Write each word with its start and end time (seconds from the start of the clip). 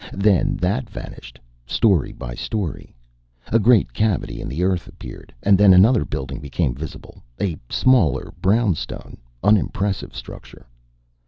Then 0.17 0.57
that 0.59 0.89
vanished, 0.89 1.37
story 1.67 2.11
by 2.11 2.33
story. 2.33 2.95
A 3.49 3.59
great 3.59 3.93
cavity 3.93 4.41
in 4.41 4.49
the 4.49 4.63
earth 4.63 4.87
appeared, 4.87 5.31
and 5.43 5.59
then 5.59 5.75
another 5.75 6.05
building 6.05 6.39
became 6.39 6.73
visible, 6.73 7.21
a 7.39 7.55
smaller, 7.69 8.33
brown 8.41 8.73
stone, 8.73 9.17
unimpressive 9.43 10.15
structure. 10.15 10.65